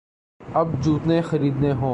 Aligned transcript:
اب 0.53 0.67
جوتے 0.81 1.21
خریدنے 1.21 1.73
ہوں۔ 1.73 1.89